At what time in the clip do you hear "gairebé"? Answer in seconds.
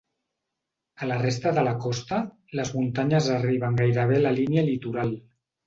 3.85-4.21